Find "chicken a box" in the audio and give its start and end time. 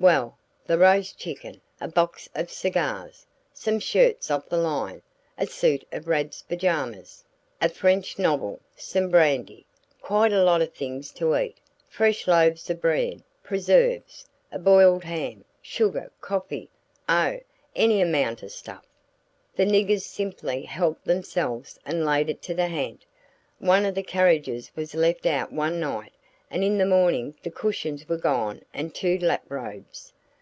1.18-2.28